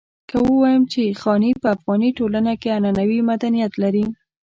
که 0.29 0.37
ووايم 0.45 0.83
چې 0.91 1.01
خاني 1.21 1.51
په 1.61 1.67
افغاني 1.75 2.09
ټولنه 2.17 2.53
کې 2.61 2.75
عنعنوي 2.77 3.19
مدنيت 3.29 3.73
لري. 3.83 4.05